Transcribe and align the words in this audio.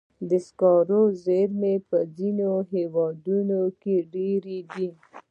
د 0.29 0.31
سکرو 0.47 1.01
زیرمې 1.23 1.75
په 1.89 1.97
ځینو 2.17 2.51
هېوادونو 2.73 3.59
کې 3.81 3.95
ډېرې 4.13 4.59
دي. 4.73 4.89